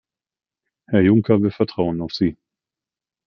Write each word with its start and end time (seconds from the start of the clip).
Herr 0.87 1.01
Juncker, 1.01 1.43
wir 1.43 1.51
vertrauen 1.51 2.01
auf 2.01 2.11
Sie. 2.11 2.35